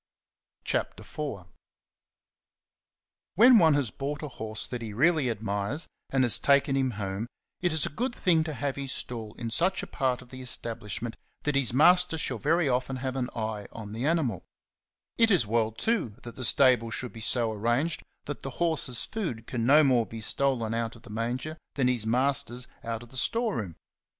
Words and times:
CHAPTER 0.63 1.01
IV. 1.03 1.15
w 1.45 1.45
HEN 3.37 3.59
one 3.59 3.75
has 3.75 3.91
bought 3.91 4.23
a 4.23 4.29
horse 4.29 4.65
that 4.65 4.81
he 4.81 4.93
really 4.93 5.29
admires, 5.29 5.87
and 6.09 6.23
has 6.23 6.39
taken 6.39 6.75
him 6.75 6.93
m 6.93 6.97
home, 6.97 7.27
it 7.61 7.71
is 7.71 7.85
a 7.85 7.89
good 7.89 8.15
thing 8.15 8.43
to 8.45 8.55
have 8.55 8.77
his 8.77 8.91
stall 8.91 9.35
such 9.49 9.83
a 9.83 9.85
part 9.85 10.23
of 10.23 10.29
the 10.29 10.41
establishment 10.41 11.17
that 11.43 11.53
his 11.53 11.71
master 11.71 12.17
shall 12.17 12.39
very 12.39 12.67
often 12.67 12.95
have 12.95 13.15
an 13.15 13.29
eye 13.35 13.67
^' 13.67 13.67
on 13.71 13.91
the 13.91 14.03
animal; 14.07 14.43
it 15.19 15.29
is 15.29 15.45
well, 15.45 15.71
too, 15.71 16.15
that 16.23 16.35
the 16.35 16.43
stable 16.43 16.89
should 16.89 17.13
be 17.13 17.21
so 17.21 17.51
arranged 17.51 18.01
that 18.25 18.41
the 18.41 18.49
horse's 18.57 19.05
food 19.05 19.45
can 19.45 19.67
no 19.67 19.83
more 19.83 20.07
be 20.07 20.19
stolen 20.19 20.73
out 20.73 20.95
of 20.95 21.03
the 21.03 21.11
manger 21.11 21.59
than 21.75 21.87
his 21.87 22.07
master's 22.07 22.67
out 22.83 23.03
of 23.03 23.09
the 23.09 23.15
storeroom. 23.17 23.75